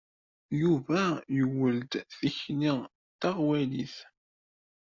[0.61, 1.01] Yuba
[1.37, 2.87] yuwey-d tikli d
[3.21, 3.95] taɣwalit.